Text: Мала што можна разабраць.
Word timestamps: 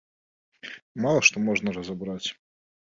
Мала 1.05 1.21
што 1.31 1.37
можна 1.51 1.69
разабраць. 1.81 2.29